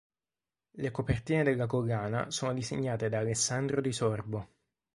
Le 0.77 0.89
copertine 0.89 1.43
della 1.43 1.67
collana 1.67 2.31
sono 2.31 2.55
disegnate 2.55 3.07
da 3.07 3.19
Alessandro 3.19 3.81
Di 3.81 3.91
Sorbo. 3.91 4.49